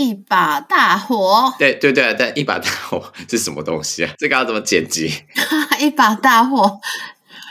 [0.00, 1.52] 一把大火。
[1.58, 4.10] 对对对，但一把大火是什么东西啊？
[4.16, 5.12] 这个要怎么剪辑？
[5.78, 6.80] 一把大火，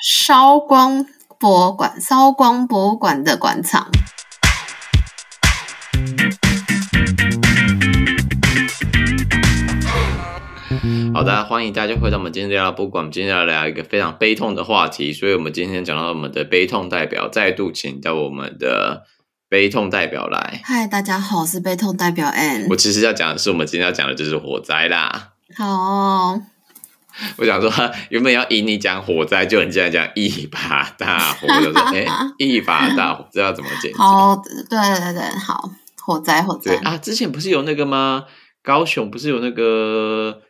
[0.03, 1.05] 烧光
[1.39, 3.87] 博物馆，烧光博物馆的馆藏。
[11.13, 13.03] 好的，欢迎大家回到我们今天聊聊博物馆。
[13.03, 19.03] 我们今天要聊一个非常悲痛的话题，所以我们今天讲到我们的悲痛代表，再度请到我们的
[19.49, 20.61] 悲痛代表来。
[20.63, 22.67] 嗨，大家好，我是悲痛代表 Ann。
[22.69, 25.29] 我其实要讲的是，我们今天要讲的就是火灾啦。
[25.57, 26.41] 好哦，
[27.37, 27.71] 我想说，
[28.09, 32.05] 原本要引你讲火灾，就你现在讲一把大火，就说哎，
[32.37, 33.97] 一把大火，知道怎么解决？
[33.97, 35.71] 好，对对对，好，
[36.05, 36.75] 火灾火灾。
[36.83, 38.25] 啊，之前不是有那个吗？
[38.61, 40.41] 高雄不是有那个？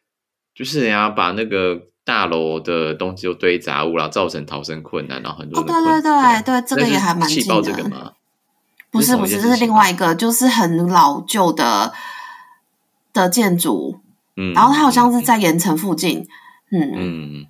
[0.53, 7.29] 就是人家把那个大楼的东西都堆杂物，然后造成逃生困难，然后很多人、哦、对对对对，这个也还蛮。
[7.29, 8.11] 气爆这个吗？
[8.91, 11.93] 不是不是，这是另外一个，就是很老旧的
[13.13, 13.99] 的建筑。
[14.35, 16.27] 嗯，然后它好像是在盐城附近。
[16.71, 17.45] 嗯嗯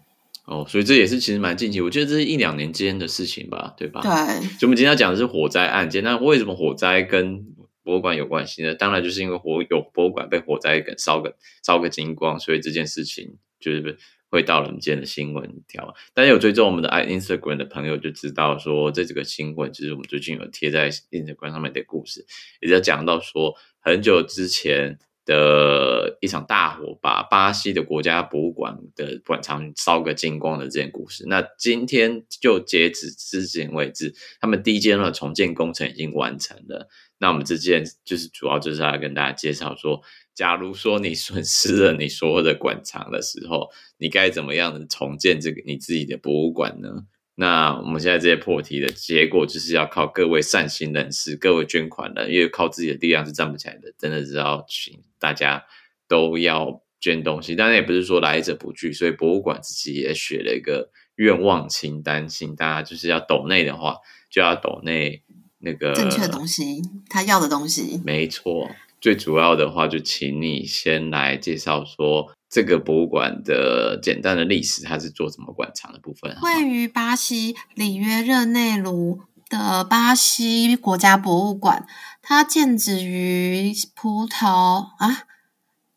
[0.45, 4.01] 哦，所以这也是其实蛮近期，我觉得这是一两年间的事情吧，对吧？
[4.01, 4.09] 对。
[4.09, 6.03] 所以我们今天要讲的是火灾案件。
[6.03, 7.45] 那为什么火灾跟
[7.83, 8.73] 博物馆有关系呢？
[8.73, 13.97] 当然就是因为火有博物馆被火灾给烧个烧个精光，所以这件事情就是
[14.29, 15.93] 会到人间的新闻条。
[16.13, 22.25] 大家有追踪我们的 Instagram 的朋友就知道说，这几个新闻就是我们最近有贴在 Instagram 上面的故事，
[22.61, 31.23] 也在讲到说很久之前的一场大火，把巴西的国家博物馆的馆藏烧个精光的这件故事。
[31.27, 36.89] 那今天就截止之前为止，他们第一阶段的重建工程已经完成了。
[37.19, 40.01] 那我们这件就是主要就是要跟大家介绍说，
[40.33, 43.69] 假如说你损失了你所有的馆藏的时候，
[43.99, 47.03] 你该怎么样重建这个你自己的博物馆呢？
[47.39, 55.63] 那我们现在这些破题的结果，就是要靠各位善心人士、各位捐款人，因为靠自己的力量是站不起来的，真的是要请大家
[56.07, 57.55] 都要捐东西。
[57.55, 63.95] 当然也不是说来者不拒，所以博物馆自己也写了一个愿望清单，请大家就是要抖内的话，
[64.29, 65.23] 就要抖内。
[65.61, 68.71] 那个正确的东西，他要的东西，没错。
[69.01, 76.35] 最主要的话，就请你先来介绍说这个博物馆的简单的历史，它是做什么馆藏的部分？
[76.41, 81.85] 位于巴西里约热内卢的巴西国家博物馆，
[82.21, 85.23] 它建址于葡萄啊，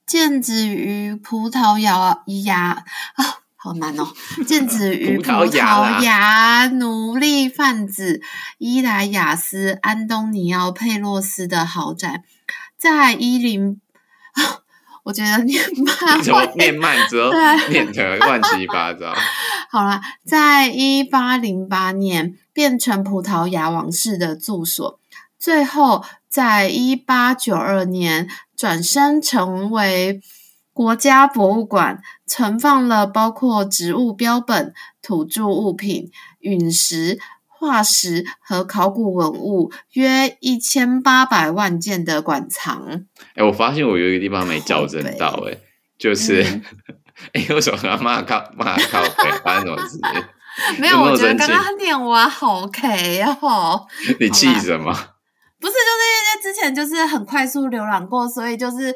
[0.07, 2.85] 建址于葡萄牙牙
[3.15, 3.39] 啊。
[3.65, 4.09] 好难哦！
[4.45, 5.47] 建址于葡萄
[6.03, 8.21] 牙奴隶贩子
[8.59, 12.25] 伊莱亚斯·安东尼奥·佩洛斯的豪宅，
[12.77, 13.81] 在一零，
[15.03, 17.31] 我觉得念 慢，怎么念慢之后
[17.71, 19.13] 念得乱七八糟。
[19.71, 24.99] 好了，在一八零八年变成葡萄牙王室的住所，
[25.39, 30.21] 最后在一八九二年转身成为。
[30.75, 37.19] 国家博物馆存放了包括植物标本、土著物品、陨石、
[37.63, 43.05] 化石和考古文物约一千八百万件的馆藏。
[43.37, 45.57] 哎，我发现我有一个地方没校正到，哎，
[45.97, 46.43] 就是，
[47.33, 49.31] 哎、嗯，为什么要骂靠骂靠北？
[49.45, 50.25] 发生什么事情？
[50.81, 53.87] 没有，我觉得刚刚念完好 K 哦。
[54.19, 54.93] 你气什么？
[55.61, 58.95] 不是，就是因为之前就是很快速浏览过，所以就是。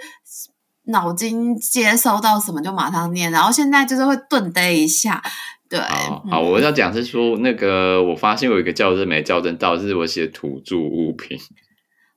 [0.88, 5.20] 脑筋接收到什么就马上念，然后现在就是会顿呆一下。
[5.68, 11.38] 对，好，好，我要讲是说那个，我发现我有一个校正没校正到，就是我写土著物品。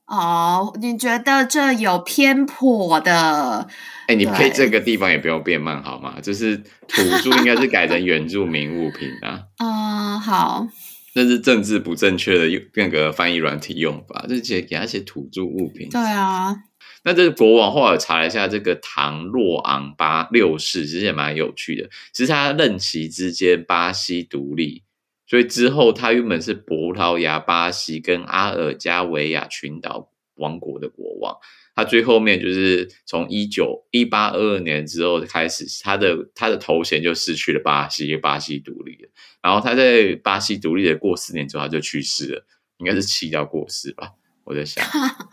[0.06, 3.68] 哦，你觉得这有偏颇的？
[4.06, 6.16] 哎、欸，你可以这个地方也不用变慢好吗？
[6.20, 9.42] 就是土著应该是改成原住民物品啊。
[9.58, 10.66] 嗯， 好。
[11.14, 15.88] 那是政治不正确的用那个翻译软体用法，就是写给他写土著物品。
[15.90, 16.56] 对啊。
[17.02, 21.88] 那这个国王后来查了一下，这个唐洛昂巴六世其实也蛮有趣的。
[22.12, 24.82] 其实他任期之间，巴西独立，
[25.26, 31.36] 所以之后他原本是葡萄牙、巴西跟阿尔加维亚群岛王国的国王。
[31.74, 39.08] 他最后面就是从一九一八二二年之后开始，他的他的头衔就失去了巴西，巴西独立了。
[39.40, 42.44] 然后他在巴西独立的过四年之后，他就去世了，
[42.78, 44.10] 应该是气到过世吧？
[44.44, 44.84] 我在想，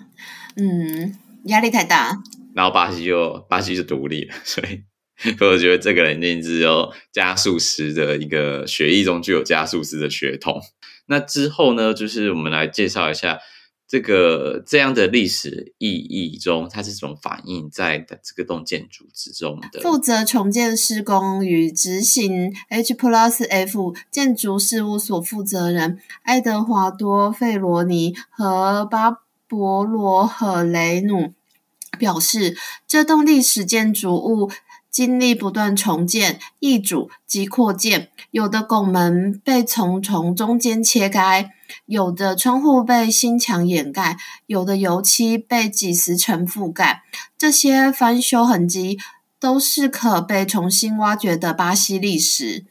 [0.56, 1.26] 嗯。
[1.48, 2.18] 压力太大，
[2.56, 4.84] 然后巴西就巴西就独立了， 所以，
[5.38, 10.62] 所以我觉得这个人一定是有加速师的一个血液中具有加速师的血统。
[11.08, 13.40] 那之后呢，就是我们来介绍一下
[13.88, 19.80] 这个这样的历史意义中，它是怎么反映在这个栋建筑之中的。
[19.80, 29.12] 负责重建施工与执行 H Plus F 建筑事务所负责人爱德华多·费罗尼和巴
[29.48, 31.34] 博罗·赫雷努。
[31.98, 32.56] 表示，
[32.88, 34.52] 这栋历史建筑物
[34.92, 41.50] 经历不断重建、易主及扩建，有的拱门被从从中间切开，
[41.88, 47.02] 有的窗户被新墙掩盖，有的油漆被几十层覆盖。
[47.36, 49.00] 这些翻修痕迹
[49.40, 52.66] 都是可被重新挖掘的巴西历史。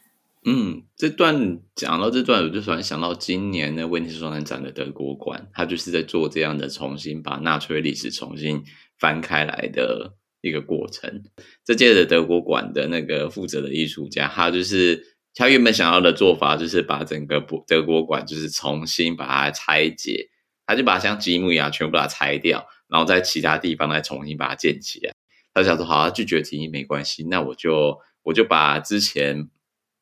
[0.45, 8.63] 嗯，这段讲到这段，我就突然想到今年的威尼斯双年展的德国馆，他就是在做这样的重新把纳粹历史重新
[8.97, 11.23] 翻开来的一个过程。
[11.63, 20.31] 这届的德国馆的那个负责的艺术家，他就是他原本想要的做法，就是把整个德国馆就是重新把它拆解，
[20.65, 25.13] 他就把像积木一样全部把它拆掉，然后在其他地方再重新把它建起来。
[25.53, 29.47] 他想说，好，他拒绝提议没关系，那我就我就把之前。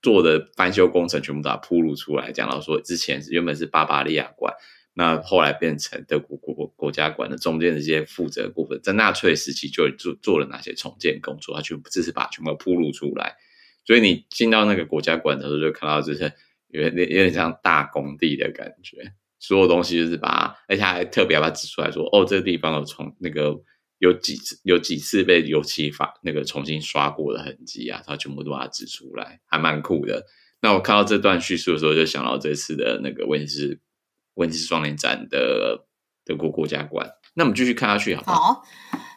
[0.05, 4.53] 做的翻修工程全部都把它铺露出来，讲到说之前是原本是巴伐利亚馆，
[4.93, 13.35] 那后来变成德国国国家馆的中间的这些负责部分，在纳粹时期就做做了哪些重建工作，他全部只是把全部铺露出来。
[13.83, 16.31] 所以你进到那个国家馆的时候，就看到就是
[16.67, 23.59] 有点有点像大工地的感觉，所有东西就是把，而且还特别把它指出来说，哦，这个地方有从那个。
[24.05, 30.23] 有几次有几次被油漆发那个重新刷过的痕迹啊，他全部都把它指出来，还蛮酷的。
[30.61, 33.79] 那我看到这段叙述的时候，就想到这次的那个威尼斯
[34.35, 35.87] 威尼斯双年展的
[36.23, 37.09] 德国国家馆。
[37.33, 38.35] 那我们继续看下去好不好？
[38.35, 38.63] 好，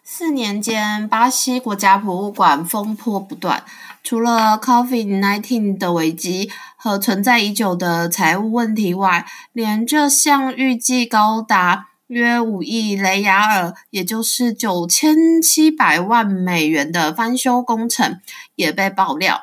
[0.03, 3.65] 四年间，巴西国家博物馆风波不断，
[4.03, 11.88] 除了 COVID-19 的危机和存在已久的财务问题外，连这项预计高达。
[12.09, 18.21] 约五亿雷亚尔，也就是九千七百万美元的翻修工程
[18.55, 19.43] 也被爆料。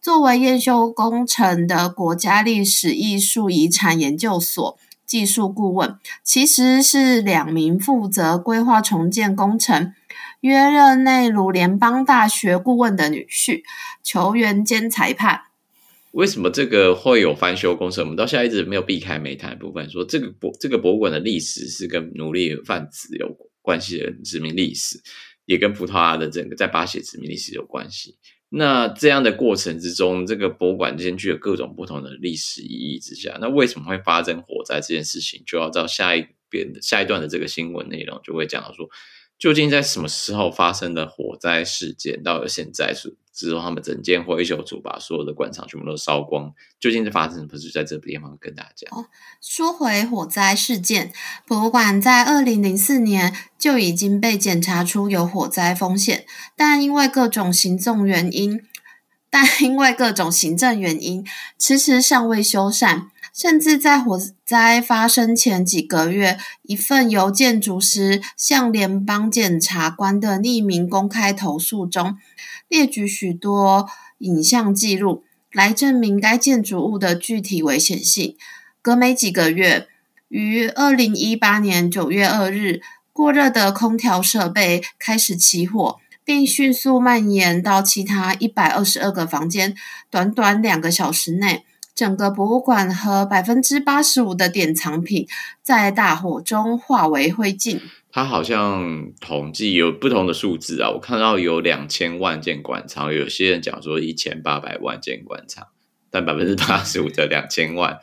[0.00, 9.92] 作为验收工程的国家历史艺术遗产研究所技术顾问，其实是两名负责规划重建工程
[10.40, 13.62] 约热内卢联邦大学顾问的女婿，
[14.02, 15.42] 球员兼裁判。
[16.16, 18.02] 为什么这个会有翻修工程？
[18.02, 24.98] 我们到现在一直没有避开煤炭的部分，说这个博这个博物馆的历史是跟奴隶贩子有关系的殖民历史，
[25.44, 28.16] 也跟葡萄牙的整个在巴西殖民历史有关系。
[28.48, 35.42] 那这样的过程之中，这个博物馆兼具有各种不同的历史意义之下，那为什么会发生火灾这件事情？
[35.46, 38.88] 就要到下一边下一段的这个新闻内容就会讲到说，
[39.38, 43.18] 究竟在什么时候发生的火灾事件，到现在是。
[43.36, 46.50] 之后，他们整间会修组把所有的馆藏全部都烧光。
[46.80, 47.70] 究竟是发生什么事？
[47.70, 49.06] 在这个地方跟大家讲。
[49.42, 51.12] 说回火灾事件，
[51.46, 56.24] 博物馆在二零零四年就已经被检查出有火灾风险，
[56.56, 58.62] 但因为各种行政原因，
[59.28, 61.22] 但因为各种行政原因，
[61.58, 63.08] 迟迟尚未修缮。
[63.36, 72.16] 甚至在火灾发生前几个月，一份由建筑师向联邦检察官的匿名公开投诉中，
[72.66, 73.90] 列举许多
[74.20, 75.22] 影像记录
[75.52, 78.34] 来证明该建筑物的具体危险性。
[78.80, 79.86] 隔没几个月，
[80.28, 82.80] 于二零一八年九月二日，
[83.12, 89.76] 过热的空调设备开始起火，并迅速蔓延到其他一百二十二个房间。
[90.10, 91.66] 短短两个小时内。
[91.96, 95.26] 整个博物馆和百分之八十五的典藏品
[95.62, 97.80] 在大火中化为灰烬。
[98.12, 105.66] 它好像统计有不同的数字啊，我看到有两千万件馆藏，有些人讲说一千八百万件馆藏，
[106.10, 107.98] 但百分之八十五的两千万，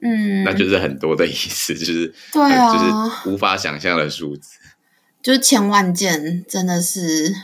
[0.00, 4.58] 嗯，那就是很多的意思，就是对啊，就是无法想象的数字，
[5.22, 7.34] 就是千万件，真的是，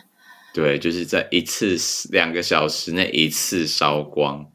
[0.54, 1.78] 对，就是在一次
[2.11, 4.51] 两个小时内一次烧光。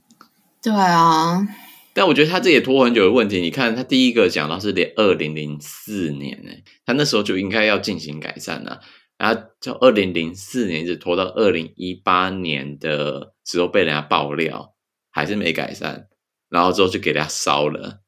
[0.61, 1.47] 对啊，
[1.93, 3.39] 但我觉得他这也拖很久的问题。
[3.39, 6.51] 你看，他第一个讲到是连二零零四年呢，
[6.85, 8.81] 他那时候就应该要进行改善了，
[9.17, 14.73] 然后就二零零四年一直拖到二零一八年的时候被人家爆料，
[15.11, 16.07] 还是没改善，
[16.49, 18.01] 然后之后就给人家烧了。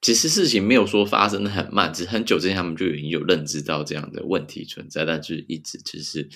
[0.00, 6.28] 其实事情没有说发生的很慢，只是很久之前他们就已经有认知到这样的问题存在，但就是一直只是。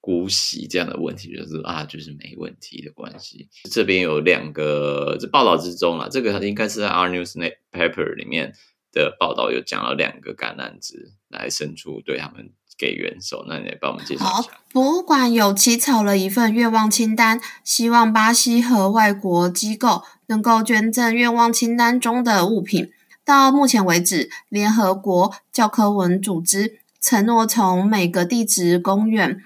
[0.00, 3.48] 姑息这样的问题，就是啊，就是没问题的关系。
[3.70, 7.34] 这边有两个这报道之中啊，这个应该是在 Our News
[7.72, 8.54] Paper 里面
[8.92, 13.44] 的报道，有讲到两个橄榄枝来伸出对他们给援手。
[13.48, 14.50] 那你来帮我们介绍一下。
[14.52, 22.90] 好，博物馆有起草了一份愿望清单，希望巴西和外国机构能够捐赠愿望清单中的物品。
[23.24, 29.42] 到目前为止，联合国教科文组织承诺从每个地质公园。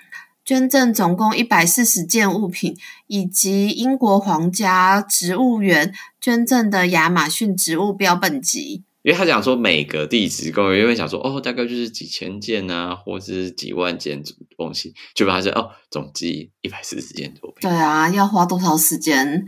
[0.52, 8.82] 捐赠总共一百四十件物品，以及英国皇家植物园捐赠的亚马逊植物标本集。
[9.00, 14.22] 因为他讲说每个地质公园，因为想说哦，大概就是几千件啊，或者是几万件
[14.58, 17.70] 东西，就发现哦，总计一百四十件作品。
[17.70, 19.46] 对啊，要花多少时间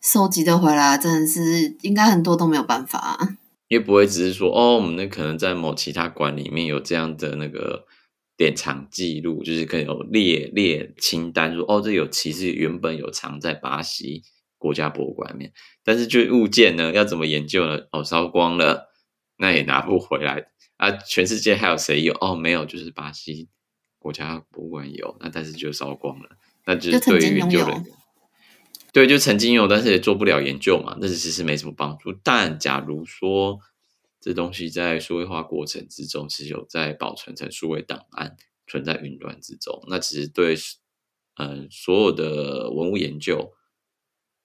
[0.00, 0.96] 收集的回来？
[0.96, 3.36] 真的是应该很多都没有办法。
[3.68, 7.84] 因为不会只是说哦，我们那可能在某其他馆里面有这样的那个
[8.36, 14.22] 典藏记录，就是可以有列列清单说哦，这有其实原本有藏在巴西
[14.58, 15.52] 国家博物馆里面，
[15.84, 17.80] 但是就物件呢，要怎么研究呢？
[17.92, 18.92] 哦，烧光了。
[19.38, 20.46] 那也拿不回来
[20.78, 20.90] 啊！
[20.92, 22.16] 全世界还有谁有？
[22.22, 23.50] 哦，没有，就是巴西
[23.98, 25.14] 国家博物馆有。
[25.20, 26.30] 那但是就烧光了，
[26.64, 27.84] 那就是对于研究人员，
[28.94, 30.96] 对，就曾经有，但是也做不了研究嘛。
[30.98, 32.14] 那其实没什么帮助。
[32.24, 33.60] 但假如说
[34.26, 40.54] 这东西在数位化过程之中，其实有在保存成数位档案，存在云端之中，那其实对
[41.36, 43.52] 嗯、呃、所有的文物研究。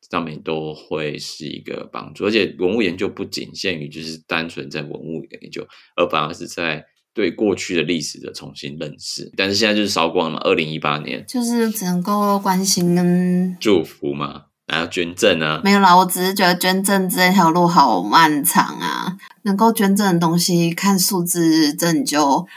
[0.10, 6.84] 上面都会是一个帮助，而且文物研究不仅限于就是单纯在文物研究，而反而是在
[7.14, 9.32] 对过去的历史的重新认识。
[9.38, 22.48] 但是现在就是烧光了嘛，二零一八年就是只能够关心跟祝福嘛，还要捐赠啊，没有啦，我只是觉得捐赠这条路好漫长啊，能够捐赠的东西看数字，真的就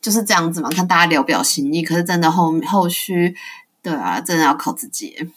[0.00, 3.36] 就是这样子嘛，看大家聊表心意，可是真的后后续，
[3.82, 5.30] 对啊，真的要靠自己。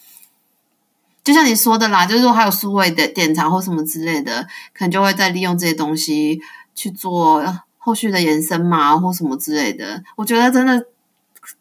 [1.21, 6.39] 就像你说的啦，就是说还有数位的典藏或什么之类的，可能就会再利用这些东西
[6.73, 7.43] 去做
[7.77, 10.01] 后续的延伸嘛，或什么之类的。
[10.15, 10.85] 我觉得真的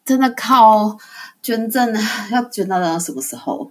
[0.05, 0.97] 真的靠
[1.43, 1.93] 捐赠，
[2.31, 3.69] 要捐到到什么时候？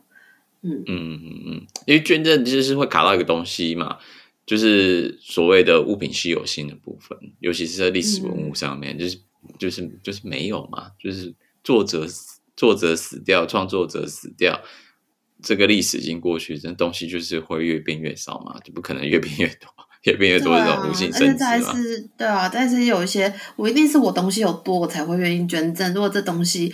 [0.62, 3.98] 嗯嗯嗯嗯，因为捐赠就是会卡到一个东西嘛，
[4.44, 9.18] 就是所谓的物品稀有性的部分，尤其是在历史文物上面，嗯、就是
[9.58, 12.06] 就是就是没有嘛，就是作者
[12.56, 14.60] 作者死掉，创作者死掉。
[15.42, 19.70] 这个历史已经过去，这东西就是会越变越少嘛，就不可能越变越多，
[20.04, 21.50] 越变越多这种无性生殖嘛。
[21.50, 25.94] 而且是，对啊，但是有一些，我一定是我东西有多，我才会愿意捐赠。
[25.94, 26.70] 如果这东西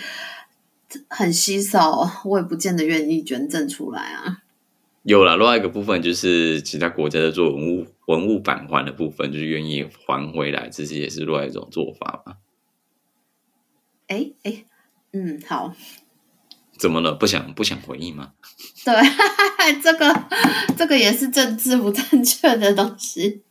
[1.09, 4.43] 很稀少， 我也不见得愿意捐赠出来啊。
[5.03, 12.37] 有了另外一个部分，就是其他国家在做文物文物返还的部分，就是愿意还回来，这些也是另外一种做法嘛。
[14.09, 14.65] 哎哎，
[15.13, 15.75] 嗯，好。
[16.79, 17.15] 怎么了？
[17.15, 18.33] 不想不想回应吗？
[18.85, 18.95] 对，
[19.81, 20.25] 这个
[20.77, 23.43] 这个也是政治不正确的东西。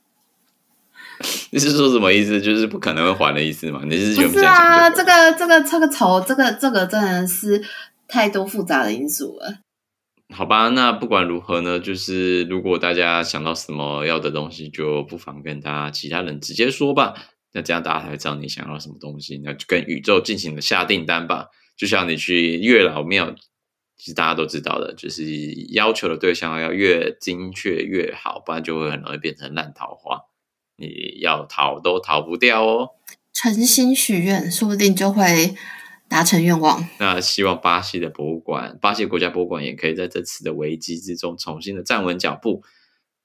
[1.52, 2.42] 你是说什么意思？
[2.42, 3.82] 就是不可能会还的意思吗？
[3.86, 4.90] 你是觉得不是啊？
[4.90, 7.64] 这个这个这个仇，这个这个真的是
[8.08, 9.60] 太多复杂的因素了。
[10.34, 17.14] 好吧，那不管如何呢，就是如果大家想到什么要的东西，就不妨跟大家其他人直接说吧。
[17.54, 21.48] 那这样大家才知道你想要什么东西，那就跟宇宙进行了下订单吧。
[21.78, 23.34] 就像你去月老庙，
[23.98, 25.24] 其实大家都知道的，就是
[25.72, 30.20] 要求的对象要越精确越好，不然就会很容易变成烂桃花，
[30.78, 32.90] 你要逃都逃不掉哦。
[33.34, 35.56] 诚心许愿，说不定就会
[36.08, 36.88] 达成愿望。
[37.00, 42.64] 那希望巴西的博物馆，巴西国家博物馆也可以在这次的危机之中重新的站稳脚步，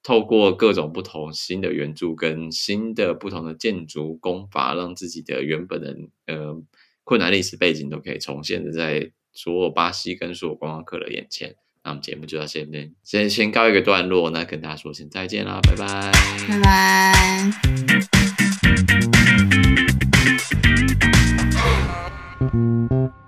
[0.03, 5.95] 透过各种不同新的援助跟新的不同的建筑工法，让自己的原本的
[6.27, 6.63] 呃。
[7.03, 11.55] 困难历史背景都可以重现的在所有巴西跟所有观光客的眼前。
[11.83, 16.11] 那我们节目就到这边，先先告一个段落，那跟大家说声再见啦，拜拜，
[16.47, 16.59] 拜
[23.11, 23.20] 拜。